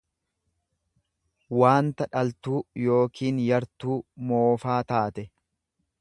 [1.63, 3.99] waanta dhaltuu yookiin yartuu
[4.31, 5.29] moofaa taate.